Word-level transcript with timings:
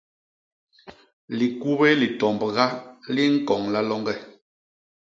Likubé 1.37 1.89
litombga 2.01 2.65
li 3.13 3.23
ñkoñla 3.35 3.79
loñge. 3.89 4.15